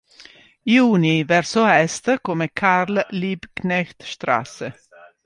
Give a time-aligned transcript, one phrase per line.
[0.65, 4.73] Juni", verso est come "Karl-Liebknecht-Straße".